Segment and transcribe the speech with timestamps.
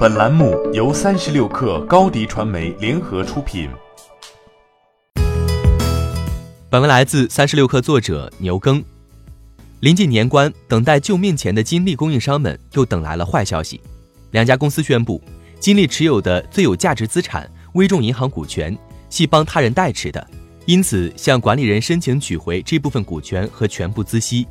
[0.00, 3.68] 本栏目由三十六氪高低传媒联合出品。
[6.70, 8.82] 本文来自三十六氪作者牛耕。
[9.80, 13.78] 临近年关，等待救命钱的金利供应商们又等来了坏消息。
[14.30, 15.20] 两家公司宣布，
[15.58, 18.74] 金利持有的最有价值资产微众银行股权
[19.10, 20.26] 系帮他人代持的，
[20.64, 24.48] 因此向管理人申请取回这部分股权和全部孳息。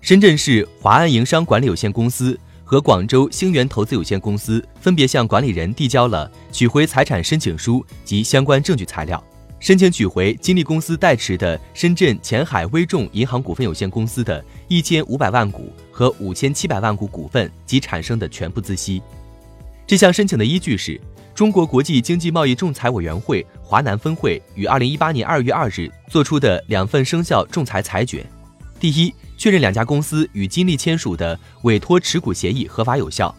[0.00, 2.40] 深圳市华安营商管理有限公司。
[2.66, 9.22] 和广州星源投资有限公司分别向管理人递交了取回财产申请书及相关证据材料，
[9.60, 19.00] 申请取回金利公司代持的深圳前海微众银行股份有限公司的一千五百万股和五千七百万股股份及产生的全部孳息。
[19.86, 21.00] 这项申请的依据是
[21.36, 28.26] 中国国际经济贸易仲裁委员会华南分会于二零一八年二月二日作出的两份生效仲裁裁决。
[28.80, 29.14] 第一。
[29.36, 33.34] 确认两家公司与金利签署的委托持股协议合法有效，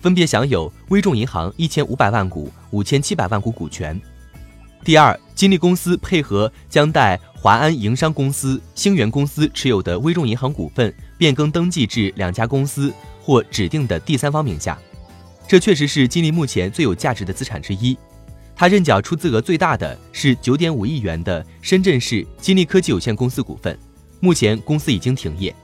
[0.00, 4.00] 分别享有微众银行一千五百万股、五千七百万股股权。
[4.84, 14.78] 第二，金利公司配合将代华安营商公司、星源公司持有的微众银行股份变更登记至两家公司或指定的第三方名下。
[15.46, 17.98] 这确实是金利目前最有价值的资产之一。
[18.54, 23.78] 他认缴出资额最大的是九点五亿元的深圳市金利科技有限公司股份。
[24.20, 25.54] 目前公司已经停业，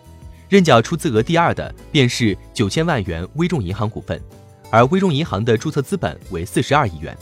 [0.48, 4.20] 认缴出资额第二的便是九千万元微众银行股份，
[4.70, 7.16] 而微众银行的注册资本为四十二亿元。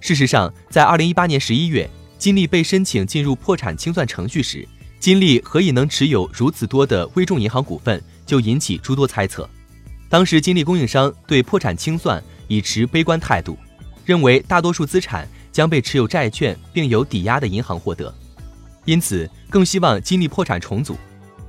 [0.00, 4.66] 事实上，在二零一八年十一月，金利被申请进入破产清算程序时，
[4.98, 9.48] 金利何以能持有如此多的微众银行股份，就引起诸多猜测。
[10.08, 13.56] 当时，金利供应商对破产清算已持悲观态度，
[14.04, 18.12] 认为大多数资产将被持有债券并有抵押的银行获得。
[18.86, 20.96] 因此，更希望金利破产重组，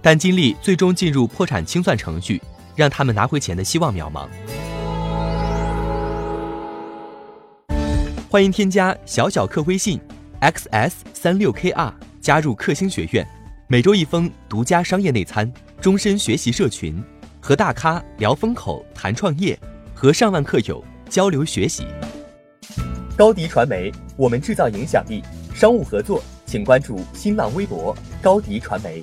[0.02, 2.42] 但金利最终进入破产清算程序，
[2.76, 4.28] 让他们拿回钱的希望渺茫。
[8.30, 10.00] 欢迎添加小小客微信
[10.42, 13.26] ，xs 三六 kr，加入克星学院，
[13.68, 17.02] 每周一封独家商业内参，终身学习社群，
[17.40, 19.58] 和大咖聊风口、谈创业，
[19.94, 21.86] 和上万客友交流学习。
[23.18, 25.24] 高迪传媒，我们制造影响力，
[25.54, 26.22] 商务合作。
[26.52, 29.02] 请关注新浪微博高迪传媒。